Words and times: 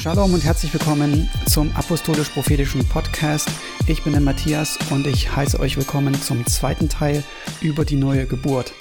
Shalom 0.00 0.32
und 0.32 0.42
herzlich 0.42 0.72
willkommen 0.72 1.28
zum 1.46 1.76
Apostolisch-Prophetischen 1.76 2.88
Podcast. 2.88 3.50
Ich 3.86 4.02
bin 4.02 4.14
der 4.14 4.22
Matthias 4.22 4.78
und 4.88 5.06
ich 5.06 5.36
heiße 5.36 5.60
euch 5.60 5.76
willkommen 5.76 6.14
zum 6.14 6.46
zweiten 6.46 6.88
Teil 6.88 7.22
über 7.60 7.84
die 7.84 7.96
neue 7.96 8.24
Geburt. 8.24 8.72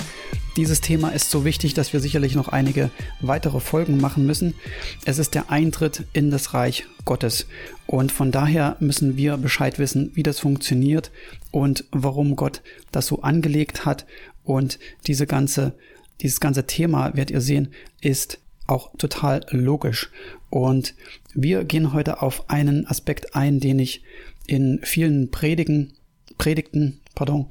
Dieses 0.56 0.80
Thema 0.80 1.10
ist 1.10 1.30
so 1.30 1.44
wichtig, 1.44 1.74
dass 1.74 1.92
wir 1.92 2.00
sicherlich 2.00 2.36
noch 2.36 2.48
einige 2.48 2.90
weitere 3.20 3.60
Folgen 3.60 3.98
machen 3.98 4.26
müssen. 4.26 4.56
Es 5.04 5.20
ist 5.20 5.36
der 5.36 5.52
Eintritt 5.52 6.06
in 6.14 6.32
das 6.32 6.54
Reich 6.54 6.86
Gottes 7.04 7.48
und 7.86 8.14
von 8.14 8.32
daher 8.32 8.78
müssen 8.80 9.18
wir 9.18 9.36
Bescheid 9.36 9.78
wissen, 9.78 10.12
wie 10.14 10.24
das 10.24 10.40
funktioniert 10.40 11.12
und 11.52 11.84
warum 11.92 12.38
Gott 12.38 12.62
das 12.94 13.08
so 13.08 13.24
angelegt 13.24 13.86
hat 13.86 14.06
und 14.46 14.80
diese 15.06 15.28
ganze 15.28 15.74
dieses 16.22 16.40
ganze 16.40 16.66
Thema, 16.66 17.16
werdet 17.16 17.32
ihr 17.32 17.42
sehen, 17.42 17.70
ist 18.02 18.40
auch 18.70 18.92
total 18.98 19.46
logisch. 19.50 20.10
Und 20.50 20.96
wir 21.34 21.64
gehen 21.64 21.94
heute 21.94 22.22
auf 22.22 22.50
einen 22.50 22.88
Aspekt 22.88 23.36
ein, 23.36 23.60
den 23.60 23.80
ich 23.80 24.04
in 24.48 24.80
vielen 24.84 25.32
Predigen, 25.32 25.94
Predigten, 26.38 27.02
pardon, 27.16 27.48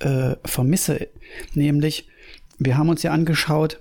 äh, 0.00 0.36
vermisse. 0.44 1.08
Nämlich, 1.54 2.08
wir 2.58 2.76
haben 2.76 2.88
uns 2.88 3.02
ja 3.02 3.12
angeschaut, 3.12 3.80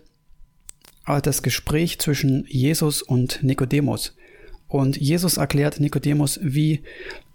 äh, 1.07 1.21
das 1.21 1.41
Gespräch 1.41 1.99
zwischen 1.99 2.45
Jesus 2.47 3.01
und 3.01 3.43
Nikodemus. 3.43 4.15
Und 4.67 4.97
Jesus 4.97 5.37
erklärt 5.37 5.79
Nikodemus, 5.79 6.39
wie 6.43 6.83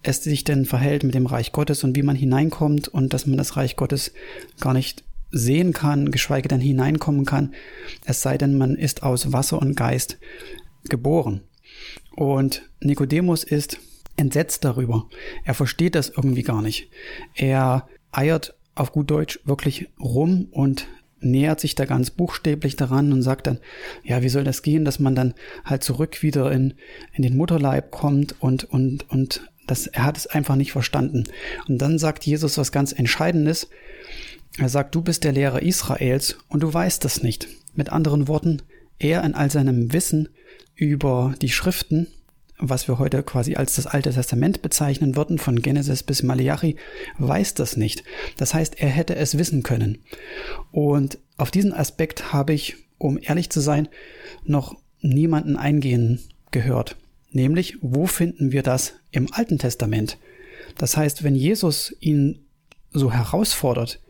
es 0.02 0.22
sich 0.22 0.44
denn 0.44 0.66
verhält 0.66 1.02
mit 1.02 1.14
dem 1.14 1.26
Reich 1.26 1.50
Gottes 1.50 1.82
und 1.82 1.96
wie 1.96 2.02
man 2.02 2.14
hineinkommt 2.14 2.86
und 2.86 3.12
dass 3.12 3.26
man 3.26 3.36
das 3.36 3.56
Reich 3.56 3.74
Gottes 3.74 4.12
gar 4.60 4.72
nicht 4.72 5.02
sehen 5.34 5.72
kann, 5.72 6.10
geschweige 6.10 6.48
denn 6.48 6.60
hineinkommen 6.60 7.24
kann, 7.24 7.54
es 8.04 8.22
sei 8.22 8.38
denn, 8.38 8.56
man 8.56 8.76
ist 8.76 9.02
aus 9.02 9.32
Wasser 9.32 9.60
und 9.60 9.76
Geist 9.76 10.18
geboren. 10.88 11.42
Und 12.14 12.70
Nikodemus 12.80 13.44
ist 13.44 13.78
entsetzt 14.16 14.64
darüber. 14.64 15.08
Er 15.44 15.54
versteht 15.54 15.96
das 15.96 16.08
irgendwie 16.08 16.44
gar 16.44 16.62
nicht. 16.62 16.88
Er 17.34 17.88
eiert 18.12 18.54
auf 18.76 18.92
gut 18.92 19.10
Deutsch 19.10 19.40
wirklich 19.44 19.88
rum 19.98 20.48
und 20.52 20.86
nähert 21.20 21.58
sich 21.58 21.74
da 21.74 21.84
ganz 21.84 22.10
buchstäblich 22.10 22.76
daran 22.76 23.12
und 23.12 23.22
sagt 23.22 23.46
dann, 23.46 23.58
ja, 24.04 24.22
wie 24.22 24.28
soll 24.28 24.44
das 24.44 24.62
gehen, 24.62 24.84
dass 24.84 24.98
man 24.98 25.14
dann 25.14 25.34
halt 25.64 25.82
zurück 25.82 26.22
wieder 26.22 26.52
in, 26.52 26.74
in 27.12 27.22
den 27.22 27.36
Mutterleib 27.36 27.90
kommt 27.90 28.40
und, 28.40 28.64
und, 28.64 29.10
und 29.10 29.48
das, 29.66 29.86
er 29.86 30.04
hat 30.04 30.18
es 30.18 30.26
einfach 30.26 30.56
nicht 30.56 30.72
verstanden. 30.72 31.24
Und 31.66 31.78
dann 31.78 31.98
sagt 31.98 32.26
Jesus 32.26 32.58
was 32.58 32.72
ganz 32.72 32.92
Entscheidendes, 32.92 33.68
er 34.58 34.68
sagt, 34.68 34.94
du 34.94 35.02
bist 35.02 35.24
der 35.24 35.32
Lehrer 35.32 35.62
Israels 35.62 36.36
und 36.48 36.62
du 36.62 36.72
weißt 36.72 37.04
das 37.04 37.22
nicht. 37.22 37.48
Mit 37.74 37.90
anderen 37.90 38.28
Worten, 38.28 38.62
er 38.98 39.24
in 39.24 39.34
all 39.34 39.50
seinem 39.50 39.92
Wissen 39.92 40.28
über 40.76 41.34
die 41.40 41.48
Schriften, 41.48 42.06
was 42.58 42.86
wir 42.86 42.98
heute 42.98 43.22
quasi 43.24 43.56
als 43.56 43.74
das 43.74 43.86
Alte 43.86 44.12
Testament 44.12 44.62
bezeichnen 44.62 45.16
würden, 45.16 45.38
von 45.38 45.60
Genesis 45.60 46.04
bis 46.04 46.22
Malachi, 46.22 46.76
weiß 47.18 47.54
das 47.54 47.76
nicht. 47.76 48.04
Das 48.36 48.54
heißt, 48.54 48.80
er 48.80 48.88
hätte 48.88 49.16
es 49.16 49.36
wissen 49.38 49.64
können. 49.64 49.98
Und 50.70 51.18
auf 51.36 51.50
diesen 51.50 51.72
Aspekt 51.72 52.32
habe 52.32 52.52
ich, 52.52 52.76
um 52.98 53.18
ehrlich 53.20 53.50
zu 53.50 53.60
sein, 53.60 53.88
noch 54.44 54.76
niemanden 55.00 55.56
eingehen 55.56 56.20
gehört. 56.52 56.96
Nämlich, 57.32 57.78
wo 57.80 58.06
finden 58.06 58.52
wir 58.52 58.62
das 58.62 58.94
im 59.10 59.32
Alten 59.32 59.58
Testament? 59.58 60.18
Das 60.78 60.96
heißt, 60.96 61.24
wenn 61.24 61.34
Jesus 61.34 61.94
ihn 61.98 62.38
so 62.92 63.12
herausfordert, 63.12 64.00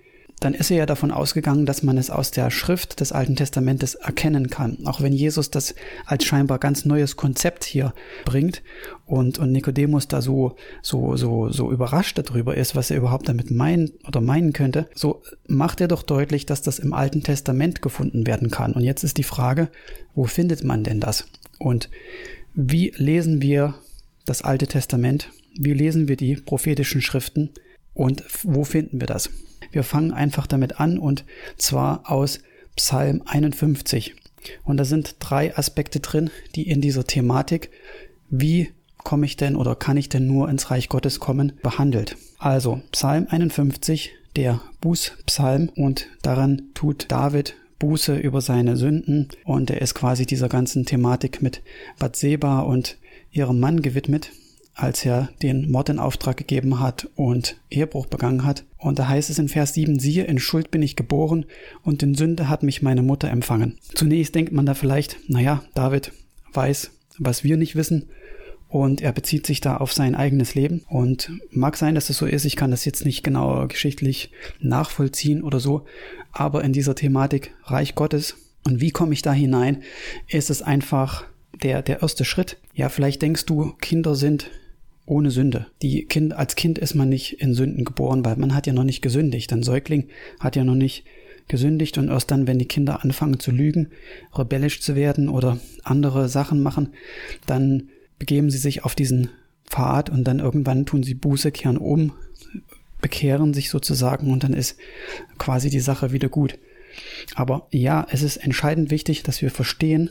dann 0.40 0.54
ist 0.54 0.70
er 0.70 0.78
ja 0.78 0.86
davon 0.86 1.10
ausgegangen, 1.10 1.64
dass 1.64 1.82
man 1.82 1.96
es 1.96 2.10
aus 2.10 2.30
der 2.30 2.50
Schrift 2.50 3.00
des 3.00 3.12
Alten 3.12 3.36
Testamentes 3.36 3.94
erkennen 3.94 4.50
kann. 4.50 4.86
Auch 4.86 5.00
wenn 5.00 5.12
Jesus 5.12 5.50
das 5.50 5.74
als 6.06 6.24
scheinbar 6.24 6.58
ganz 6.58 6.84
neues 6.84 7.16
Konzept 7.16 7.64
hier 7.64 7.94
bringt 8.24 8.62
und, 9.06 9.38
und 9.38 9.52
Nikodemus 9.52 10.08
da 10.08 10.20
so, 10.20 10.56
so, 10.82 11.16
so, 11.16 11.50
so 11.50 11.70
überrascht 11.70 12.18
darüber 12.18 12.56
ist, 12.56 12.74
was 12.76 12.90
er 12.90 12.98
überhaupt 12.98 13.28
damit 13.28 13.50
meinen 13.50 13.92
oder 14.06 14.20
meinen 14.20 14.52
könnte, 14.52 14.88
so 14.94 15.22
macht 15.46 15.80
er 15.80 15.88
doch 15.88 16.02
deutlich, 16.02 16.46
dass 16.46 16.62
das 16.62 16.78
im 16.78 16.92
Alten 16.92 17.22
Testament 17.22 17.80
gefunden 17.80 18.26
werden 18.26 18.50
kann. 18.50 18.72
Und 18.72 18.82
jetzt 18.82 19.04
ist 19.04 19.18
die 19.18 19.22
Frage, 19.22 19.68
wo 20.14 20.24
findet 20.24 20.64
man 20.64 20.84
denn 20.84 21.00
das? 21.00 21.26
Und 21.58 21.88
wie 22.54 22.92
lesen 22.96 23.40
wir 23.40 23.74
das 24.26 24.42
Alte 24.42 24.66
Testament? 24.66 25.30
Wie 25.56 25.72
lesen 25.72 26.08
wir 26.08 26.16
die 26.16 26.36
prophetischen 26.36 27.00
Schriften? 27.00 27.50
Und 27.94 28.24
wo 28.42 28.64
finden 28.64 29.00
wir 29.00 29.06
das? 29.06 29.30
Wir 29.74 29.82
fangen 29.82 30.12
einfach 30.12 30.46
damit 30.46 30.80
an 30.80 30.98
und 30.98 31.24
zwar 31.56 32.10
aus 32.10 32.40
Psalm 32.76 33.22
51. 33.26 34.14
Und 34.62 34.76
da 34.76 34.84
sind 34.84 35.16
drei 35.18 35.56
Aspekte 35.56 36.00
drin, 36.00 36.30
die 36.54 36.68
in 36.68 36.80
dieser 36.80 37.04
Thematik, 37.04 37.70
wie 38.30 38.70
komme 38.98 39.26
ich 39.26 39.36
denn 39.36 39.56
oder 39.56 39.74
kann 39.74 39.96
ich 39.96 40.08
denn 40.08 40.26
nur 40.26 40.48
ins 40.48 40.70
Reich 40.70 40.88
Gottes 40.88 41.18
kommen, 41.20 41.52
behandelt. 41.62 42.16
Also 42.38 42.82
Psalm 42.92 43.26
51, 43.28 44.12
der 44.36 44.60
Bußpsalm 44.80 45.70
und 45.74 46.08
daran 46.22 46.62
tut 46.74 47.06
David 47.10 47.56
Buße 47.78 48.16
über 48.16 48.40
seine 48.40 48.76
Sünden 48.76 49.28
und 49.44 49.70
er 49.70 49.82
ist 49.82 49.94
quasi 49.94 50.24
dieser 50.24 50.48
ganzen 50.48 50.86
Thematik 50.86 51.42
mit 51.42 51.62
Bathseba 51.98 52.60
und 52.60 52.96
ihrem 53.32 53.58
Mann 53.58 53.82
gewidmet 53.82 54.30
als 54.74 55.04
er 55.04 55.30
den 55.42 55.70
Mord 55.70 55.88
in 55.88 55.98
Auftrag 55.98 56.36
gegeben 56.36 56.80
hat 56.80 57.08
und 57.14 57.56
Ehebruch 57.70 58.06
begangen 58.06 58.44
hat. 58.44 58.64
Und 58.78 58.98
da 58.98 59.08
heißt 59.08 59.30
es 59.30 59.38
in 59.38 59.48
Vers 59.48 59.74
7, 59.74 59.98
siehe, 59.98 60.24
in 60.24 60.38
Schuld 60.38 60.70
bin 60.70 60.82
ich 60.82 60.96
geboren 60.96 61.46
und 61.82 62.02
in 62.02 62.14
Sünde 62.14 62.48
hat 62.48 62.62
mich 62.62 62.82
meine 62.82 63.02
Mutter 63.02 63.30
empfangen. 63.30 63.78
Zunächst 63.94 64.34
denkt 64.34 64.52
man 64.52 64.66
da 64.66 64.74
vielleicht, 64.74 65.18
naja, 65.28 65.62
David 65.74 66.12
weiß, 66.52 66.90
was 67.18 67.44
wir 67.44 67.56
nicht 67.56 67.76
wissen. 67.76 68.06
Und 68.68 69.02
er 69.02 69.12
bezieht 69.12 69.46
sich 69.46 69.60
da 69.60 69.76
auf 69.76 69.92
sein 69.92 70.16
eigenes 70.16 70.56
Leben. 70.56 70.82
Und 70.88 71.30
mag 71.50 71.76
sein, 71.76 71.94
dass 71.94 72.10
es 72.10 72.16
so 72.16 72.26
ist. 72.26 72.44
Ich 72.44 72.56
kann 72.56 72.72
das 72.72 72.84
jetzt 72.84 73.04
nicht 73.04 73.22
genau 73.22 73.68
geschichtlich 73.68 74.32
nachvollziehen 74.58 75.44
oder 75.44 75.60
so. 75.60 75.84
Aber 76.32 76.64
in 76.64 76.72
dieser 76.72 76.96
Thematik 76.96 77.54
Reich 77.62 77.94
Gottes 77.94 78.34
und 78.64 78.80
wie 78.80 78.90
komme 78.90 79.12
ich 79.12 79.22
da 79.22 79.32
hinein, 79.32 79.82
ist 80.26 80.50
es 80.50 80.62
einfach 80.62 81.24
der, 81.62 81.82
der 81.82 82.02
erste 82.02 82.24
Schritt. 82.24 82.56
Ja, 82.74 82.88
vielleicht 82.88 83.22
denkst 83.22 83.46
du, 83.46 83.74
Kinder 83.80 84.16
sind 84.16 84.50
ohne 85.06 85.30
Sünde. 85.30 85.66
Die 85.82 86.04
kind, 86.04 86.32
als 86.32 86.56
Kind 86.56 86.78
ist 86.78 86.94
man 86.94 87.08
nicht 87.08 87.40
in 87.40 87.54
Sünden 87.54 87.84
geboren, 87.84 88.24
weil 88.24 88.36
man 88.36 88.54
hat 88.54 88.66
ja 88.66 88.72
noch 88.72 88.84
nicht 88.84 89.02
gesündigt. 89.02 89.52
Ein 89.52 89.62
Säugling 89.62 90.08
hat 90.40 90.56
ja 90.56 90.64
noch 90.64 90.74
nicht 90.74 91.04
gesündigt 91.48 91.98
und 91.98 92.08
erst 92.08 92.30
dann, 92.30 92.46
wenn 92.46 92.58
die 92.58 92.68
Kinder 92.68 93.04
anfangen 93.04 93.38
zu 93.38 93.50
lügen, 93.50 93.90
rebellisch 94.34 94.80
zu 94.80 94.94
werden 94.94 95.28
oder 95.28 95.58
andere 95.82 96.28
Sachen 96.28 96.62
machen, 96.62 96.88
dann 97.46 97.88
begeben 98.18 98.50
sie 98.50 98.58
sich 98.58 98.84
auf 98.84 98.94
diesen 98.94 99.28
Pfad 99.66 100.08
und 100.08 100.24
dann 100.24 100.38
irgendwann 100.38 100.86
tun 100.86 101.02
sie 101.02 101.14
Buße, 101.14 101.52
kehren 101.52 101.76
um, 101.76 102.12
bekehren 103.00 103.52
sich 103.52 103.68
sozusagen 103.68 104.32
und 104.32 104.44
dann 104.44 104.54
ist 104.54 104.78
quasi 105.36 105.68
die 105.68 105.80
Sache 105.80 106.12
wieder 106.12 106.28
gut. 106.28 106.58
Aber 107.34 107.66
ja, 107.70 108.06
es 108.10 108.22
ist 108.22 108.38
entscheidend 108.38 108.90
wichtig, 108.90 109.22
dass 109.22 109.42
wir 109.42 109.50
verstehen, 109.50 110.10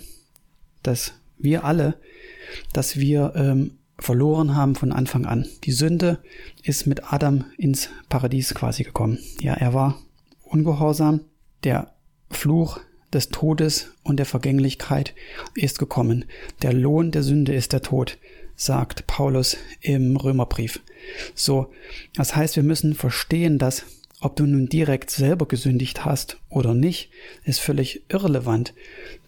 dass 0.83 1.13
wir 1.39 1.63
alle, 1.63 1.95
dass 2.73 2.97
wir 2.97 3.33
ähm, 3.35 3.71
verloren 3.99 4.55
haben 4.55 4.75
von 4.75 4.91
Anfang 4.91 5.25
an. 5.25 5.47
Die 5.63 5.71
Sünde 5.71 6.19
ist 6.63 6.87
mit 6.87 7.13
Adam 7.13 7.45
ins 7.57 7.89
Paradies 8.09 8.53
quasi 8.53 8.83
gekommen. 8.83 9.19
Ja, 9.41 9.53
er 9.53 9.73
war 9.73 9.99
ungehorsam. 10.43 11.21
Der 11.63 11.93
Fluch 12.29 12.79
des 13.13 13.29
Todes 13.29 13.91
und 14.03 14.17
der 14.17 14.25
Vergänglichkeit 14.25 15.13
ist 15.55 15.79
gekommen. 15.79 16.25
Der 16.61 16.73
Lohn 16.73 17.11
der 17.11 17.23
Sünde 17.23 17.53
ist 17.53 17.73
der 17.73 17.81
Tod, 17.81 18.17
sagt 18.55 19.07
Paulus 19.07 19.57
im 19.81 20.17
Römerbrief. 20.17 20.81
So, 21.35 21.71
das 22.15 22.35
heißt, 22.35 22.55
wir 22.55 22.63
müssen 22.63 22.95
verstehen, 22.95 23.59
dass 23.59 23.85
ob 24.19 24.37
du 24.37 24.46
nun 24.46 24.67
direkt 24.67 25.09
selber 25.09 25.46
gesündigt 25.47 26.05
hast 26.05 26.37
oder 26.49 26.73
nicht, 26.73 27.09
ist 27.43 27.59
völlig 27.59 28.03
irrelevant. 28.07 28.73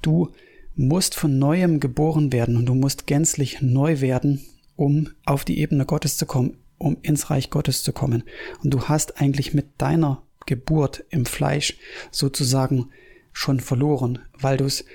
Du 0.01 0.31
musst 0.75 1.15
von 1.15 1.37
neuem 1.37 1.81
geboren 1.81 2.31
werden 2.31 2.55
und 2.55 2.65
du 2.65 2.75
musst 2.75 3.05
gänzlich 3.05 3.61
neu 3.61 3.99
werden, 3.99 4.41
um 4.75 5.09
auf 5.25 5.45
die 5.45 5.59
Ebene 5.59 5.85
Gottes 5.85 6.17
zu 6.17 6.25
kommen, 6.25 6.57
um 6.77 6.97
ins 7.01 7.29
Reich 7.29 7.49
Gottes 7.49 7.83
zu 7.83 7.93
kommen. 7.93 8.23
Und 8.63 8.73
du 8.73 8.83
hast 8.83 9.21
eigentlich 9.21 9.53
mit 9.53 9.67
deiner 9.77 10.23
Geburt 10.45 11.05
im 11.09 11.25
Fleisch 11.25 11.77
sozusagen 12.11 12.89
schon 13.31 13.59
verloren, 13.59 14.19
weil 14.39 14.57
du 14.57 14.65
es 14.65 14.85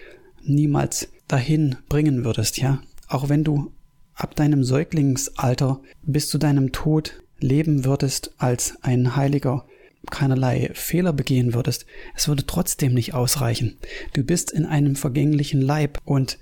niemals 0.43 1.09
dahin 1.29 1.77
bringen 1.89 2.25
würdest, 2.25 2.59
ja. 2.59 2.83
Auch 3.09 3.29
wenn 3.29 3.45
du 3.45 3.73
ab 4.15 4.35
deinem 4.37 4.65
Säuglingsalter 4.65 5.81
bis 6.03 6.29
zu 6.29 6.39
deinem 6.39 6.73
Tod 6.73 7.23
leben 7.39 7.85
würdest 7.85 8.33
als 8.39 8.77
ein 8.83 9.17
Heiliger, 9.17 9.67
keinerlei 10.11 10.71
Fehler 10.75 11.13
begehen 11.13 11.55
würdest, 11.55 11.87
es 12.17 12.29
würde 12.29 12.47
trotzdem 12.47 12.95
nicht 12.95 13.15
ausreichen. 13.15 13.77
Du 14.13 14.25
bist 14.25 14.51
in 14.51 14.65
einem 14.65 14.97
vergänglichen 14.97 15.61
Leib 15.61 15.99
und 16.05 16.39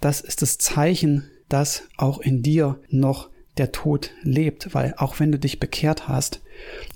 das 0.00 0.20
ist 0.20 0.42
das 0.42 0.58
Zeichen 0.58 1.30
dass 1.52 1.82
auch 1.96 2.20
in 2.20 2.42
dir 2.42 2.78
noch 2.88 3.28
der 3.58 3.72
Tod 3.72 4.10
lebt, 4.22 4.74
weil 4.74 4.94
auch 4.96 5.20
wenn 5.20 5.32
du 5.32 5.38
dich 5.38 5.60
bekehrt 5.60 6.08
hast 6.08 6.40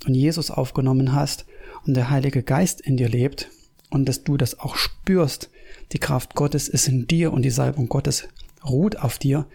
und 0.07 0.15
Jesus 0.15 0.49
aufgenommen 0.49 1.13
hast 1.13 1.45
und 1.85 1.95
der 1.95 2.09
Heilige 2.09 2.41
Geist 2.41 2.81
in 2.81 2.97
dir 2.97 3.09
lebt 3.09 3.49
und 3.89 4.09
dass 4.09 4.23
du 4.23 4.37
das 4.37 4.59
auch 4.59 4.75
spürst, 4.75 5.49
die 5.91 5.99
Kraft 5.99 6.33
Gottes 6.33 6.67
ist 6.67 6.87
in 6.87 7.07
dir 7.07 7.31
und 7.31 7.43
die 7.43 7.51
Salbung 7.51 7.87
Gottes 7.87 8.27
ruht 8.67 8.97
auf 8.97 9.19
dir, 9.19 9.45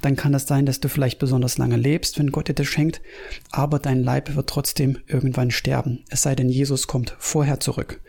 dann 0.00 0.14
kann 0.14 0.32
es 0.32 0.46
sein, 0.46 0.64
dass 0.64 0.80
du 0.80 0.88
vielleicht 0.88 1.18
besonders 1.18 1.58
lange 1.58 1.76
lebst, 1.76 2.18
wenn 2.18 2.30
Gott 2.30 2.48
dir 2.48 2.54
das 2.54 2.68
schenkt, 2.68 3.00
aber 3.50 3.80
dein 3.80 4.02
Leib 4.02 4.36
wird 4.36 4.48
trotzdem 4.48 4.98
irgendwann 5.08 5.50
sterben, 5.50 6.04
es 6.08 6.22
sei 6.22 6.36
denn, 6.36 6.48
Jesus 6.48 6.86
kommt 6.86 7.16
vorher 7.18 7.58
zurück. 7.58 8.00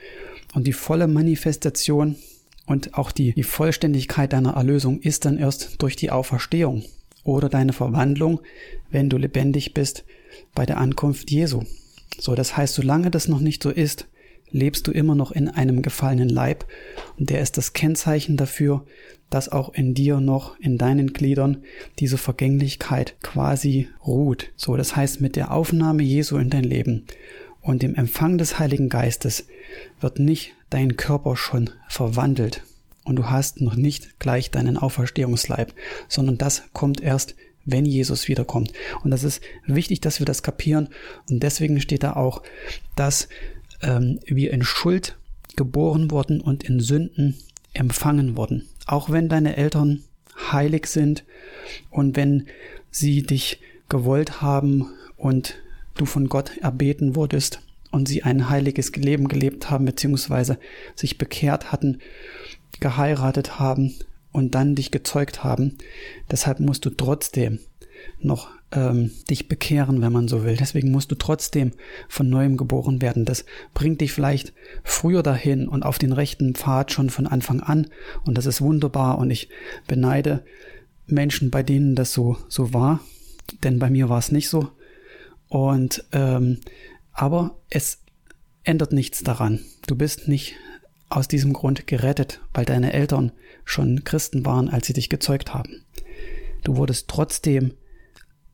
Und 0.53 0.67
die 0.67 0.73
volle 0.73 1.07
Manifestation 1.07 2.15
und 2.67 2.93
auch 2.95 3.11
die, 3.11 3.33
die 3.33 3.43
Vollständigkeit 3.43 4.33
deiner 4.33 4.53
Erlösung 4.53 4.99
ist 4.99 5.25
dann 5.25 5.39
erst 5.39 5.81
durch 5.81 5.95
die 5.95 6.11
Auferstehung 6.11 6.83
oder 7.23 7.49
deine 7.49 7.73
Verwandlung, 7.73 8.41
wenn 8.91 9.09
du 9.09 9.17
lebendig 9.17 9.73
bist, 9.73 10.03
bei 10.53 10.65
der 10.65 10.77
Ankunft 10.77 11.31
Jesu. 11.31 11.63
So, 12.19 12.35
das 12.35 12.55
heißt, 12.55 12.75
solange 12.75 13.09
das 13.09 13.27
noch 13.27 13.39
nicht 13.39 13.63
so 13.63 13.69
ist, 13.69 14.07
lebst 14.51 14.85
du 14.87 14.91
immer 14.91 15.15
noch 15.15 15.31
in 15.31 15.49
einem 15.49 15.81
gefallenen 15.81 16.29
Leib 16.29 16.65
und 17.17 17.29
der 17.29 17.41
ist 17.41 17.57
das 17.57 17.73
Kennzeichen 17.73 18.37
dafür, 18.37 18.85
dass 19.29 19.49
auch 19.49 19.73
in 19.73 19.93
dir 19.93 20.19
noch, 20.19 20.59
in 20.59 20.77
deinen 20.77 21.13
Gliedern, 21.13 21.63
diese 21.99 22.17
Vergänglichkeit 22.17 23.15
quasi 23.21 23.87
ruht. 24.05 24.51
So, 24.55 24.75
das 24.77 24.95
heißt, 24.95 25.21
mit 25.21 25.35
der 25.35 25.51
Aufnahme 25.51 26.03
Jesu 26.03 26.37
in 26.37 26.49
dein 26.49 26.63
Leben 26.63 27.05
und 27.61 27.81
dem 27.81 27.95
Empfang 27.95 28.37
des 28.37 28.59
Heiligen 28.59 28.89
Geistes 28.89 29.47
wird 29.99 30.19
nicht 30.19 30.53
dein 30.69 30.97
Körper 30.97 31.35
schon 31.35 31.69
verwandelt 31.87 32.63
und 33.03 33.15
du 33.15 33.29
hast 33.29 33.61
noch 33.61 33.75
nicht 33.75 34.19
gleich 34.19 34.51
deinen 34.51 34.77
Auferstehungsleib, 34.77 35.73
sondern 36.07 36.37
das 36.37 36.63
kommt 36.73 37.01
erst, 37.01 37.35
wenn 37.65 37.85
Jesus 37.85 38.27
wiederkommt. 38.27 38.73
Und 39.03 39.11
das 39.11 39.23
ist 39.23 39.41
wichtig, 39.65 40.01
dass 40.01 40.19
wir 40.19 40.25
das 40.25 40.43
kapieren 40.43 40.89
und 41.29 41.41
deswegen 41.41 41.79
steht 41.81 42.03
da 42.03 42.13
auch, 42.13 42.41
dass 42.95 43.27
ähm, 43.81 44.19
wir 44.25 44.51
in 44.51 44.63
Schuld 44.63 45.17
geboren 45.55 46.11
wurden 46.11 46.41
und 46.41 46.63
in 46.63 46.79
Sünden 46.79 47.37
empfangen 47.73 48.37
wurden. 48.37 48.67
Auch 48.85 49.09
wenn 49.09 49.29
deine 49.29 49.57
Eltern 49.57 50.03
heilig 50.51 50.87
sind 50.87 51.23
und 51.89 52.15
wenn 52.15 52.47
sie 52.91 53.23
dich 53.23 53.59
gewollt 53.89 54.41
haben 54.41 54.87
und 55.17 55.55
du 55.95 56.05
von 56.05 56.29
Gott 56.29 56.57
erbeten 56.57 57.15
wurdest 57.15 57.61
und 57.91 58.07
sie 58.07 58.23
ein 58.23 58.49
heiliges 58.49 58.95
Leben 58.95 59.27
gelebt 59.27 59.69
haben, 59.69 59.85
beziehungsweise 59.85 60.57
sich 60.95 61.17
bekehrt 61.17 61.71
hatten, 61.71 61.99
geheiratet 62.79 63.59
haben 63.59 63.93
und 64.31 64.55
dann 64.55 64.75
dich 64.75 64.91
gezeugt 64.91 65.43
haben. 65.43 65.77
Deshalb 66.29 66.59
musst 66.59 66.85
du 66.85 66.89
trotzdem 66.89 67.59
noch 68.19 68.49
ähm, 68.71 69.11
dich 69.29 69.47
bekehren, 69.47 70.01
wenn 70.01 70.11
man 70.11 70.27
so 70.27 70.43
will. 70.43 70.57
Deswegen 70.57 70.91
musst 70.91 71.11
du 71.11 71.15
trotzdem 71.15 71.71
von 72.09 72.29
neuem 72.29 72.57
geboren 72.57 73.01
werden. 73.01 73.25
Das 73.25 73.45
bringt 73.73 74.01
dich 74.01 74.11
vielleicht 74.11 74.53
früher 74.83 75.23
dahin 75.23 75.67
und 75.67 75.83
auf 75.83 75.99
den 75.99 76.11
rechten 76.11 76.55
Pfad 76.55 76.91
schon 76.91 77.09
von 77.09 77.27
Anfang 77.27 77.61
an. 77.61 77.87
Und 78.25 78.37
das 78.37 78.45
ist 78.45 78.61
wunderbar. 78.61 79.17
Und 79.17 79.31
ich 79.31 79.49
beneide 79.87 80.43
Menschen, 81.05 81.51
bei 81.51 81.63
denen 81.63 81.95
das 81.95 82.13
so 82.13 82.37
so 82.49 82.73
war, 82.73 82.99
denn 83.63 83.79
bei 83.79 83.89
mir 83.89 84.09
war 84.09 84.19
es 84.19 84.31
nicht 84.31 84.49
so. 84.49 84.69
Und 85.47 86.03
ähm, 86.11 86.59
aber 87.17 87.57
es 87.69 88.03
ändert 88.63 88.93
nichts 88.93 89.23
daran. 89.23 89.59
Du 89.87 89.95
bist 89.95 90.27
nicht 90.27 90.55
aus 91.09 91.27
diesem 91.27 91.51
Grund 91.51 91.87
gerettet, 91.87 92.41
weil 92.53 92.63
deine 92.63 92.93
Eltern 92.93 93.31
schon 93.65 94.03
Christen 94.03 94.45
waren, 94.45 94.69
als 94.69 94.87
sie 94.87 94.93
dich 94.93 95.09
gezeugt 95.09 95.53
haben. 95.53 95.83
Du 96.63 96.77
wurdest 96.77 97.07
trotzdem 97.07 97.73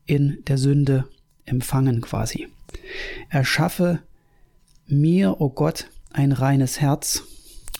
in 0.06 0.42
der 0.46 0.56
Sünde 0.56 1.04
empfangen 1.44 2.00
quasi. 2.00 2.48
Erschaffe 3.28 4.02
mir, 4.86 5.40
o 5.40 5.46
oh 5.46 5.50
Gott, 5.50 5.90
ein 6.10 6.32
reines 6.32 6.80
Herz 6.80 7.22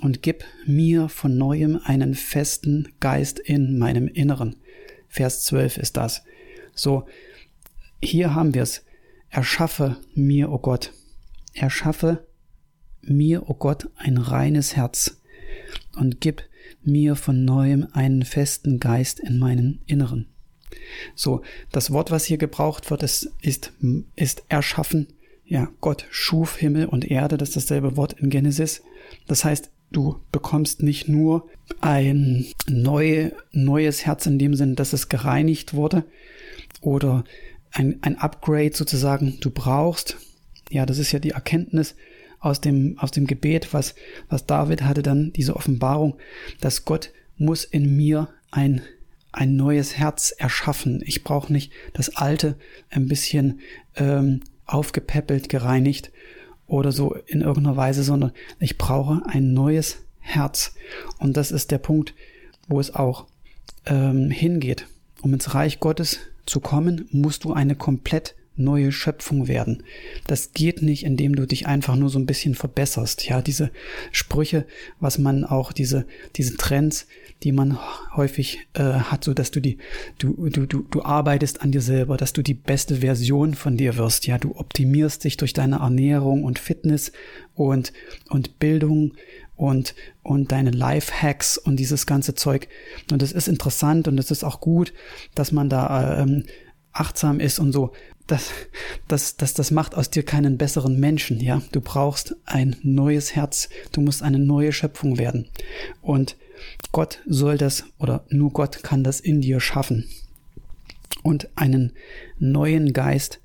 und 0.02 0.22
gib 0.22 0.44
mir 0.66 1.08
von 1.08 1.38
neuem 1.38 1.80
einen 1.82 2.14
festen 2.14 2.92
Geist 3.00 3.38
in 3.38 3.78
meinem 3.78 4.06
Inneren. 4.06 4.56
Vers 5.08 5.44
12 5.44 5.78
ist 5.78 5.96
das. 5.96 6.24
So, 6.74 7.06
hier 8.02 8.34
haben 8.34 8.52
wir 8.52 8.62
es. 8.62 8.84
Erschaffe 9.34 9.96
mir, 10.14 10.48
o 10.50 10.54
oh 10.54 10.58
Gott. 10.58 10.92
Erschaffe 11.54 12.24
mir, 13.02 13.42
o 13.42 13.46
oh 13.48 13.54
Gott, 13.54 13.88
ein 13.96 14.16
reines 14.16 14.76
Herz 14.76 15.20
und 15.96 16.20
gib 16.20 16.44
mir 16.84 17.16
von 17.16 17.44
neuem 17.44 17.88
einen 17.94 18.24
festen 18.24 18.78
Geist 18.78 19.18
in 19.18 19.40
meinen 19.40 19.80
Inneren. 19.86 20.28
So, 21.16 21.42
das 21.72 21.90
Wort, 21.90 22.12
was 22.12 22.24
hier 22.24 22.38
gebraucht 22.38 22.92
wird, 22.92 23.02
ist, 23.02 23.32
ist, 23.42 23.72
ist 24.14 24.44
erschaffen. 24.48 25.08
Ja, 25.44 25.68
Gott 25.80 26.06
schuf 26.10 26.56
Himmel 26.56 26.86
und 26.86 27.04
Erde, 27.04 27.36
das 27.36 27.48
ist 27.48 27.56
dasselbe 27.56 27.96
Wort 27.96 28.12
in 28.12 28.30
Genesis. 28.30 28.82
Das 29.26 29.44
heißt, 29.44 29.68
du 29.90 30.20
bekommst 30.30 30.80
nicht 30.80 31.08
nur 31.08 31.48
ein 31.80 32.46
neu, 32.68 33.32
neues 33.50 34.06
Herz 34.06 34.26
in 34.26 34.38
dem 34.38 34.54
Sinn, 34.54 34.76
dass 34.76 34.92
es 34.92 35.08
gereinigt 35.08 35.74
wurde 35.74 36.04
oder 36.80 37.24
ein, 37.74 37.98
ein 38.02 38.18
Upgrade 38.18 38.74
sozusagen 38.74 39.38
du 39.40 39.50
brauchst. 39.50 40.16
Ja, 40.70 40.86
das 40.86 40.98
ist 40.98 41.12
ja 41.12 41.18
die 41.18 41.30
Erkenntnis 41.30 41.94
aus 42.40 42.60
dem, 42.60 42.98
aus 42.98 43.10
dem 43.10 43.26
Gebet, 43.26 43.72
was, 43.72 43.94
was 44.28 44.46
David 44.46 44.82
hatte 44.82 45.02
dann 45.02 45.32
diese 45.32 45.56
Offenbarung, 45.56 46.16
dass 46.60 46.84
Gott 46.84 47.10
muss 47.36 47.64
in 47.64 47.96
mir 47.96 48.28
ein 48.50 48.82
ein 49.34 49.56
neues 49.56 49.96
Herz 49.96 50.32
erschaffen. 50.36 51.02
Ich 51.04 51.24
brauche 51.24 51.52
nicht 51.52 51.72
das 51.92 52.16
alte 52.16 52.56
ein 52.90 53.08
bisschen 53.08 53.60
ähm, 53.96 54.40
aufgepäppelt, 54.64 55.48
gereinigt 55.48 56.12
oder 56.66 56.92
so 56.92 57.14
in 57.26 57.40
irgendeiner 57.40 57.76
Weise, 57.76 58.04
sondern 58.04 58.32
ich 58.60 58.78
brauche 58.78 59.22
ein 59.26 59.52
neues 59.52 59.98
Herz. 60.20 60.74
Und 61.18 61.36
das 61.36 61.50
ist 61.50 61.70
der 61.70 61.78
Punkt, 61.78 62.14
wo 62.68 62.78
es 62.80 62.94
auch 62.94 63.26
ähm, 63.86 64.30
hingeht. 64.30 64.86
Um 65.20 65.34
ins 65.34 65.54
Reich 65.54 65.80
Gottes 65.80 66.20
zu 66.46 66.60
kommen, 66.60 67.08
musst 67.10 67.44
du 67.44 67.52
eine 67.52 67.74
komplett 67.74 68.34
neue 68.56 68.92
Schöpfung 68.92 69.48
werden. 69.48 69.82
Das 70.26 70.52
geht 70.52 70.82
nicht, 70.82 71.04
indem 71.04 71.34
du 71.34 71.46
dich 71.46 71.66
einfach 71.66 71.96
nur 71.96 72.08
so 72.08 72.18
ein 72.18 72.26
bisschen 72.26 72.54
verbesserst. 72.54 73.26
Ja, 73.28 73.42
diese 73.42 73.70
Sprüche, 74.12 74.64
was 75.00 75.18
man 75.18 75.44
auch 75.44 75.72
diese 75.72 76.06
diese 76.36 76.56
Trends, 76.56 77.06
die 77.42 77.52
man 77.52 77.78
häufig 78.14 78.60
äh, 78.74 78.82
hat, 78.82 79.24
so 79.24 79.34
dass 79.34 79.50
du 79.50 79.60
die 79.60 79.78
du 80.18 80.48
du 80.50 80.66
du 80.66 80.82
du 80.88 81.02
arbeitest 81.02 81.62
an 81.62 81.72
dir 81.72 81.80
selber, 81.80 82.16
dass 82.16 82.32
du 82.32 82.42
die 82.42 82.54
beste 82.54 82.96
Version 82.96 83.54
von 83.54 83.76
dir 83.76 83.96
wirst. 83.96 84.26
Ja, 84.26 84.38
du 84.38 84.54
optimierst 84.56 85.24
dich 85.24 85.36
durch 85.36 85.52
deine 85.52 85.76
Ernährung 85.76 86.44
und 86.44 86.58
Fitness 86.58 87.12
und 87.54 87.92
und 88.28 88.58
Bildung 88.60 89.12
und 89.56 89.94
und 90.22 90.52
deine 90.52 90.70
Life 90.70 91.12
Hacks 91.22 91.58
und 91.58 91.76
dieses 91.76 92.06
ganze 92.06 92.34
Zeug. 92.34 92.68
Und 93.10 93.22
das 93.22 93.32
ist 93.32 93.48
interessant 93.48 94.08
und 94.08 94.18
es 94.18 94.30
ist 94.30 94.44
auch 94.44 94.60
gut, 94.60 94.92
dass 95.34 95.52
man 95.52 95.68
da 95.68 96.20
ähm, 96.20 96.44
achtsam 96.92 97.40
ist 97.40 97.58
und 97.58 97.72
so 97.72 97.92
das, 98.26 98.50
das, 99.06 99.36
das, 99.36 99.54
das 99.54 99.70
macht 99.70 99.94
aus 99.94 100.10
dir 100.10 100.22
keinen 100.22 100.56
besseren 100.56 100.98
Menschen, 100.98 101.40
ja. 101.40 101.62
Du 101.72 101.80
brauchst 101.80 102.36
ein 102.46 102.76
neues 102.82 103.36
Herz. 103.36 103.68
Du 103.92 104.00
musst 104.00 104.22
eine 104.22 104.38
neue 104.38 104.72
Schöpfung 104.72 105.18
werden. 105.18 105.48
Und 106.00 106.36
Gott 106.92 107.20
soll 107.26 107.58
das, 107.58 107.84
oder 107.98 108.24
nur 108.30 108.50
Gott 108.50 108.82
kann 108.82 109.04
das 109.04 109.20
in 109.20 109.40
dir 109.40 109.60
schaffen. 109.60 110.08
Und 111.22 111.48
einen 111.56 111.92
neuen 112.38 112.92
Geist, 112.92 113.40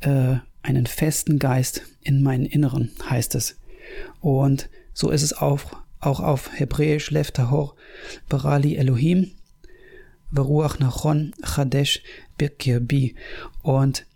äh, 0.00 0.36
einen 0.62 0.86
festen 0.86 1.38
Geist 1.38 1.82
in 2.02 2.22
meinen 2.22 2.46
Inneren, 2.46 2.90
heißt 3.08 3.34
es. 3.34 3.56
Und 4.20 4.68
so 4.92 5.10
ist 5.10 5.22
es 5.22 5.32
auch, 5.32 5.60
auch 6.00 6.20
auf 6.20 6.50
Hebräisch, 6.52 7.10
Lev 7.10 7.30
Tahor, 7.30 7.76
Barali 8.28 8.76
Elohim, 8.76 9.32
Veruach 10.32 10.78
Nachon 10.78 11.34
Chadesh 11.42 12.02
Birkirbi. 12.38 13.14
Und 13.62 14.06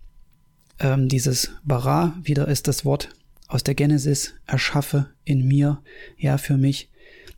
ähm, 0.79 1.09
dieses 1.09 1.51
Bara 1.65 2.17
wieder 2.23 2.49
ist 2.49 2.69
das 2.69 2.85
Wort 2.85 3.11
aus 3.49 3.63
der 3.63 3.75
Genesis, 3.75 4.35
erschaffe 4.47 5.11
in 5.25 5.47
mir, 5.47 5.83
ja, 6.19 6.39
für 6.39 6.57
mich, 6.57 6.91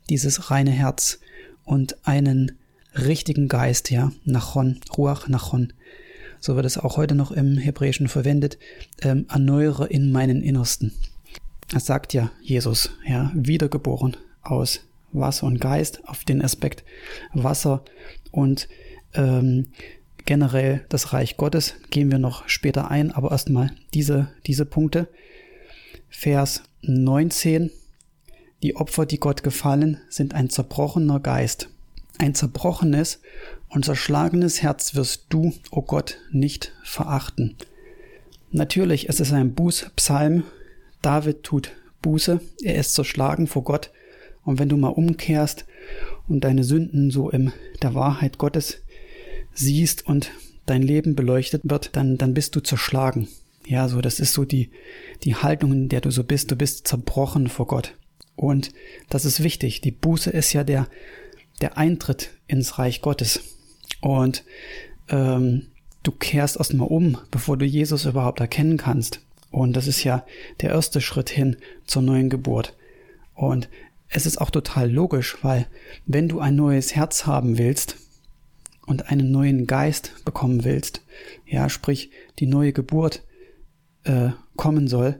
dieses 0.09 0.49
reine 0.49 0.71
Herz 0.71 1.19
und 1.63 2.07
einen 2.07 2.53
richtigen 2.95 3.47
Geist, 3.47 3.91
ja, 3.91 4.11
Nachon, 4.25 4.79
Ruach 4.97 5.27
Nachon. 5.27 5.73
So 6.39 6.55
wird 6.55 6.65
es 6.65 6.77
auch 6.77 6.97
heute 6.97 7.15
noch 7.15 7.31
im 7.31 7.57
Hebräischen 7.57 8.07
verwendet, 8.07 8.57
ähm, 9.01 9.25
erneuere 9.29 9.87
in 9.87 10.11
meinen 10.11 10.41
Innersten. 10.41 10.93
Das 11.71 11.85
sagt 11.85 12.13
ja 12.13 12.31
Jesus, 12.41 12.91
ja, 13.07 13.31
wiedergeboren 13.33 14.17
aus 14.41 14.81
Wasser 15.11 15.47
und 15.47 15.59
Geist 15.59 16.07
auf 16.07 16.23
den 16.23 16.41
Aspekt 16.41 16.83
Wasser 17.33 17.83
und 18.31 18.67
ähm, 19.13 19.67
generell 20.25 20.85
das 20.89 21.13
Reich 21.13 21.37
Gottes 21.37 21.75
gehen 21.89 22.11
wir 22.11 22.19
noch 22.19 22.47
später 22.47 22.89
ein, 22.91 23.11
aber 23.11 23.31
erstmal 23.31 23.71
diese, 23.93 24.31
diese 24.45 24.65
Punkte. 24.65 25.07
Vers 26.09 26.63
19. 26.81 27.71
Die 28.61 28.75
Opfer, 28.75 29.05
die 29.05 29.19
Gott 29.19 29.43
gefallen, 29.43 30.01
sind 30.09 30.33
ein 30.33 30.49
zerbrochener 30.49 31.19
Geist. 31.19 31.69
Ein 32.17 32.35
zerbrochenes 32.35 33.21
und 33.69 33.85
zerschlagenes 33.85 34.61
Herz 34.61 34.95
wirst 34.95 35.27
du, 35.29 35.53
o 35.71 35.79
oh 35.79 35.81
Gott, 35.81 36.17
nicht 36.31 36.73
verachten. 36.83 37.55
Natürlich, 38.51 39.07
es 39.07 39.19
ist 39.19 39.31
ein 39.31 39.53
Bußpsalm. 39.53 40.43
David 41.01 41.43
tut 41.43 41.71
Buße. 42.01 42.41
Er 42.63 42.75
ist 42.75 42.93
zerschlagen 42.93 43.47
vor 43.47 43.63
Gott 43.63 43.91
Und 44.43 44.59
wenn 44.59 44.69
du 44.69 44.77
mal 44.77 44.89
umkehrst 44.89 45.65
und 46.27 46.43
deine 46.43 46.63
Sünden 46.63 47.11
so 47.11 47.29
in 47.29 47.51
der 47.81 47.93
Wahrheit 47.93 48.37
Gottes 48.37 48.81
siehst 49.53 50.05
und 50.07 50.31
dein 50.65 50.81
Leben 50.81 51.15
beleuchtet 51.15 51.63
wird, 51.65 51.95
dann, 51.95 52.17
dann 52.17 52.33
bist 52.33 52.55
du 52.55 52.61
zerschlagen. 52.61 53.27
Ja, 53.65 53.87
so, 53.87 54.01
das 54.01 54.19
ist 54.19 54.33
so 54.33 54.45
die, 54.45 54.71
die 55.23 55.35
Haltung, 55.35 55.73
in 55.73 55.89
der 55.89 56.01
du 56.01 56.11
so 56.11 56.23
bist. 56.23 56.51
Du 56.51 56.55
bist 56.55 56.87
zerbrochen 56.87 57.47
vor 57.47 57.67
Gott. 57.67 57.95
Und 58.35 58.71
das 59.09 59.25
ist 59.25 59.43
wichtig. 59.43 59.81
Die 59.81 59.91
Buße 59.91 60.29
ist 60.29 60.53
ja 60.53 60.63
der, 60.63 60.87
der 61.61 61.77
Eintritt 61.77 62.31
ins 62.47 62.79
Reich 62.79 63.01
Gottes. 63.01 63.41
Und 64.01 64.43
ähm, 65.09 65.67
du 66.03 66.11
kehrst 66.11 66.57
erstmal 66.57 66.87
um, 66.87 67.17
bevor 67.31 67.57
du 67.57 67.65
Jesus 67.65 68.05
überhaupt 68.05 68.39
erkennen 68.39 68.77
kannst. 68.77 69.21
Und 69.51 69.75
das 69.75 69.87
ist 69.87 70.03
ja 70.03 70.25
der 70.61 70.71
erste 70.71 71.01
Schritt 71.01 71.29
hin 71.29 71.57
zur 71.85 72.01
neuen 72.01 72.29
Geburt. 72.29 72.75
Und 73.33 73.69
es 74.09 74.25
ist 74.25 74.41
auch 74.41 74.49
total 74.49 74.91
logisch, 74.91 75.37
weil 75.43 75.67
wenn 76.05 76.27
du 76.27 76.39
ein 76.39 76.55
neues 76.55 76.95
Herz 76.95 77.25
haben 77.25 77.57
willst 77.57 77.97
und 78.85 79.09
einen 79.09 79.31
neuen 79.31 79.67
Geist 79.67 80.13
bekommen 80.25 80.63
willst, 80.63 81.01
ja, 81.45 81.69
sprich 81.69 82.11
die 82.39 82.47
neue 82.47 82.73
Geburt 82.73 83.23
äh, 84.03 84.29
kommen 84.55 84.87
soll, 84.87 85.19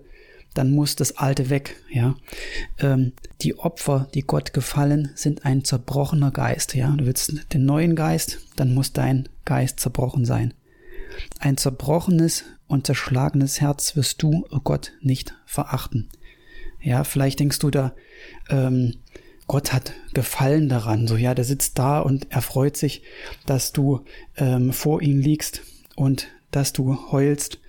dann 0.56 0.72
muss 0.72 0.96
das 0.96 1.18
Alte 1.18 1.50
weg, 1.50 1.76
ja. 1.92 2.16
Ähm, 2.80 3.14
die 3.42 3.58
Opfer, 3.60 4.08
die 4.14 4.24
Gott 4.24 4.54
gefallen, 4.54 5.12
sind 5.14 5.46
ein 5.46 5.64
zerbrochener 5.64 6.32
Geist, 6.32 6.74
ja. 6.74 6.90
Du 6.96 7.06
willst 7.06 7.54
den 7.54 7.66
neuen 7.66 7.96
Geist, 7.96 8.40
dann 8.56 8.74
muss 8.74 8.92
dein 8.92 9.30
Geist 9.46 9.80
zerbrochen 9.80 10.26
sein. 10.26 10.54
Ein 11.40 11.58
zerbrochenes 11.58 12.44
und 12.68 12.86
zerschlagenes 12.86 13.62
Herz 13.62 13.96
wirst 13.96 14.22
du, 14.22 14.46
oh 14.52 14.60
Gott, 14.64 14.94
nicht 15.02 15.36
verachten. 15.46 16.10
Ja, 16.82 17.04
vielleicht 17.04 17.40
denkst 17.40 17.60
du 17.60 17.70
da, 17.70 17.94
ähm, 18.50 18.96
Gott 19.48 19.74
hat 19.74 19.94
Gefallen 20.14 20.70
daran. 20.70 21.08
So, 21.08 21.18
ja, 21.18 21.34
der 21.34 21.44
sitzt 21.44 21.80
da 21.80 22.00
und 22.00 22.28
er 22.30 22.42
freut 22.42 22.78
sich, 22.78 23.02
dass 23.46 23.74
du 23.74 24.06
ähm, 24.38 24.72
vor 24.72 25.02
ihm 25.02 25.20
liegst 25.20 25.64
und 25.96 26.28
dass 26.52 26.72
du 26.72 27.12
heulst 27.12 27.60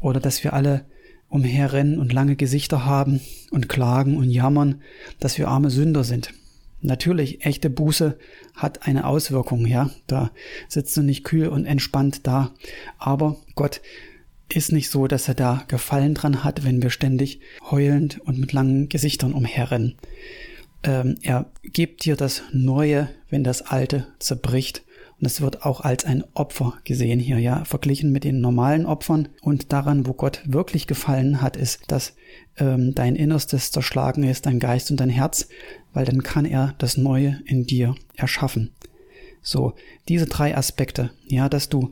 oder 0.00 0.20
dass 0.20 0.44
wir 0.44 0.52
alle 0.52 0.86
umherrennen 1.28 1.98
und 1.98 2.12
lange 2.12 2.36
Gesichter 2.36 2.84
haben 2.84 3.20
und 3.50 3.68
klagen 3.68 4.16
und 4.16 4.30
jammern, 4.30 4.80
dass 5.20 5.38
wir 5.38 5.48
arme 5.48 5.70
Sünder 5.70 6.04
sind. 6.04 6.32
Natürlich, 6.80 7.44
echte 7.44 7.70
Buße 7.70 8.18
hat 8.54 8.86
eine 8.86 9.06
Auswirkung, 9.06 9.66
ja. 9.66 9.90
Da 10.06 10.30
sitzt 10.68 10.96
du 10.96 11.02
nicht 11.02 11.24
kühl 11.24 11.48
und 11.48 11.66
entspannt 11.66 12.26
da. 12.26 12.52
Aber 12.98 13.36
Gott 13.54 13.80
ist 14.52 14.72
nicht 14.72 14.88
so, 14.88 15.06
dass 15.06 15.28
er 15.28 15.34
da 15.34 15.64
Gefallen 15.68 16.14
dran 16.14 16.44
hat, 16.44 16.64
wenn 16.64 16.82
wir 16.82 16.90
ständig 16.90 17.40
heulend 17.70 18.20
und 18.20 18.38
mit 18.38 18.52
langen 18.52 18.88
Gesichtern 18.88 19.32
umherrennen. 19.32 19.96
Ähm, 20.82 21.16
er 21.22 21.50
gibt 21.62 22.04
dir 22.04 22.16
das 22.16 22.42
Neue, 22.52 23.08
wenn 23.28 23.44
das 23.44 23.62
Alte 23.62 24.06
zerbricht. 24.18 24.82
Und 25.20 25.26
es 25.26 25.40
wird 25.40 25.64
auch 25.64 25.80
als 25.80 26.04
ein 26.04 26.22
Opfer 26.34 26.74
gesehen 26.84 27.18
hier, 27.18 27.38
ja, 27.38 27.64
verglichen 27.64 28.12
mit 28.12 28.24
den 28.24 28.40
normalen 28.40 28.86
Opfern. 28.86 29.28
Und 29.40 29.72
daran, 29.72 30.06
wo 30.06 30.12
Gott 30.12 30.42
wirklich 30.44 30.86
gefallen 30.86 31.42
hat, 31.42 31.56
ist, 31.56 31.80
dass 31.88 32.14
ähm, 32.56 32.94
dein 32.94 33.16
Innerstes 33.16 33.72
zerschlagen 33.72 34.22
ist, 34.22 34.46
dein 34.46 34.60
Geist 34.60 34.90
und 34.90 35.00
dein 35.00 35.08
Herz, 35.08 35.48
weil 35.92 36.04
dann 36.04 36.22
kann 36.22 36.44
er 36.44 36.74
das 36.78 36.96
Neue 36.96 37.40
in 37.46 37.64
dir 37.64 37.96
erschaffen. 38.14 38.70
So, 39.42 39.74
diese 40.08 40.26
drei 40.26 40.56
Aspekte, 40.56 41.10
ja, 41.26 41.48
dass 41.48 41.68
du 41.68 41.90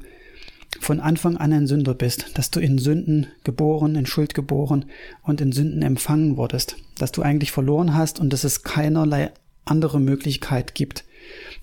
von 0.80 1.00
Anfang 1.00 1.36
an 1.36 1.52
ein 1.52 1.66
Sünder 1.66 1.94
bist, 1.94 2.38
dass 2.38 2.50
du 2.50 2.60
in 2.60 2.78
Sünden 2.78 3.28
geboren, 3.44 3.94
in 3.94 4.06
Schuld 4.06 4.34
geboren 4.34 4.86
und 5.22 5.40
in 5.40 5.52
Sünden 5.52 5.82
empfangen 5.82 6.36
wurdest, 6.36 6.76
dass 6.98 7.12
du 7.12 7.22
eigentlich 7.22 7.50
verloren 7.50 7.94
hast 7.94 8.20
und 8.20 8.32
dass 8.32 8.44
es 8.44 8.62
keinerlei 8.62 9.32
andere 9.64 10.00
Möglichkeit 10.00 10.74
gibt, 10.74 11.04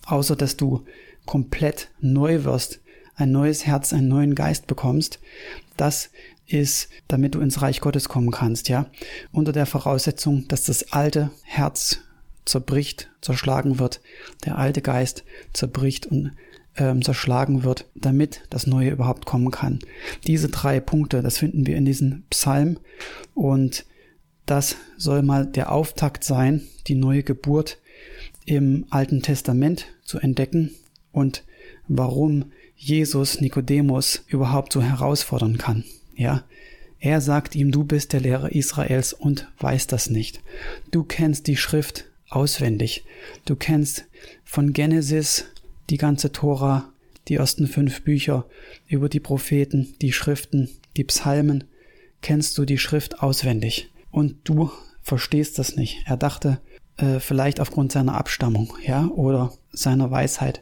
außer 0.05 0.35
dass 0.35 0.57
du 0.57 0.83
komplett 1.25 1.89
neu 1.99 2.43
wirst, 2.43 2.79
ein 3.15 3.31
neues 3.31 3.65
Herz, 3.65 3.93
einen 3.93 4.07
neuen 4.07 4.35
Geist 4.35 4.67
bekommst, 4.67 5.19
das 5.77 6.09
ist, 6.47 6.89
damit 7.07 7.35
du 7.35 7.39
ins 7.39 7.61
Reich 7.61 7.79
Gottes 7.79 8.09
kommen 8.09 8.31
kannst, 8.31 8.69
ja, 8.69 8.87
unter 9.31 9.51
der 9.51 9.65
Voraussetzung, 9.65 10.47
dass 10.47 10.65
das 10.65 10.91
alte 10.91 11.31
Herz 11.43 11.99
zerbricht, 12.45 13.09
zerschlagen 13.21 13.79
wird, 13.79 14.01
der 14.45 14.57
alte 14.57 14.81
Geist 14.81 15.23
zerbricht 15.53 16.07
und 16.07 16.31
ähm, 16.75 17.01
zerschlagen 17.01 17.63
wird, 17.63 17.85
damit 17.95 18.41
das 18.49 18.67
Neue 18.67 18.89
überhaupt 18.89 19.25
kommen 19.25 19.51
kann. 19.51 19.79
Diese 20.27 20.49
drei 20.49 20.79
Punkte, 20.79 21.21
das 21.21 21.37
finden 21.37 21.65
wir 21.65 21.77
in 21.77 21.85
diesem 21.85 22.23
Psalm 22.29 22.79
und 23.33 23.85
das 24.45 24.75
soll 24.97 25.21
mal 25.21 25.45
der 25.45 25.71
Auftakt 25.71 26.23
sein, 26.23 26.63
die 26.87 26.95
neue 26.95 27.23
Geburt 27.23 27.79
im 28.45 28.85
Alten 28.89 29.21
Testament 29.21 29.85
zu 30.03 30.19
entdecken 30.19 30.71
und 31.13 31.45
warum 31.87 32.51
Jesus 32.75 33.39
Nikodemus 33.39 34.25
überhaupt 34.27 34.73
so 34.73 34.81
herausfordern 34.81 35.57
kann. 35.57 35.85
Ja, 36.15 36.43
er 36.99 37.21
sagt 37.21 37.55
ihm, 37.55 37.71
du 37.71 37.85
bist 37.85 38.11
der 38.13 38.19
Lehrer 38.21 38.51
Israels 38.51 39.13
und 39.13 39.49
weißt 39.59 39.91
das 39.91 40.09
nicht. 40.09 40.41
Du 40.91 41.03
kennst 41.03 41.47
die 41.47 41.57
Schrift 41.57 42.05
auswendig. 42.29 43.05
Du 43.45 43.55
kennst 43.55 44.05
von 44.43 44.73
Genesis 44.73 45.45
die 45.89 45.97
ganze 45.97 46.31
Tora, 46.31 46.89
die 47.27 47.35
ersten 47.35 47.67
fünf 47.67 48.03
Bücher 48.03 48.45
über 48.87 49.07
die 49.07 49.19
Propheten, 49.19 49.95
die 50.01 50.11
Schriften, 50.11 50.69
die 50.97 51.03
Psalmen, 51.03 51.65
kennst 52.21 52.57
du 52.57 52.65
die 52.65 52.77
Schrift 52.77 53.21
auswendig. 53.21 53.89
Und 54.11 54.37
du 54.43 54.71
verstehst 55.01 55.59
das 55.59 55.75
nicht. 55.75 56.03
Er 56.05 56.17
dachte, 56.17 56.59
äh, 56.97 57.19
vielleicht 57.19 57.59
aufgrund 57.59 57.91
seiner 57.91 58.15
Abstammung, 58.15 58.77
ja, 58.85 59.07
oder 59.07 59.53
seiner 59.71 60.11
Weisheit 60.11 60.61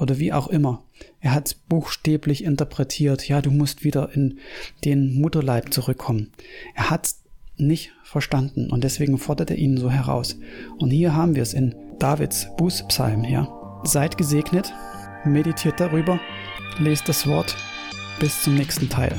oder 0.00 0.18
wie 0.18 0.32
auch 0.32 0.48
immer. 0.48 0.82
Er 1.20 1.32
hat 1.32 1.56
buchstäblich 1.68 2.42
interpretiert, 2.42 3.28
ja, 3.28 3.42
du 3.42 3.50
musst 3.50 3.84
wieder 3.84 4.10
in 4.14 4.38
den 4.84 5.20
Mutterleib 5.20 5.72
zurückkommen. 5.72 6.32
Er 6.74 6.90
hat 6.90 7.14
nicht 7.56 7.92
verstanden 8.02 8.70
und 8.70 8.82
deswegen 8.82 9.18
fordert 9.18 9.50
er 9.50 9.58
ihn 9.58 9.76
so 9.76 9.90
heraus. 9.90 10.38
Und 10.78 10.90
hier 10.90 11.14
haben 11.14 11.34
wir 11.34 11.42
es 11.42 11.54
in 11.54 11.74
Davids 11.98 12.48
Bußpsalm, 12.56 13.24
ja. 13.24 13.48
Seid 13.84 14.16
gesegnet, 14.16 14.72
meditiert 15.24 15.78
darüber, 15.78 16.18
lest 16.78 17.08
das 17.08 17.26
Wort. 17.26 17.54
Bis 18.18 18.42
zum 18.42 18.54
nächsten 18.54 18.88
Teil. 18.88 19.18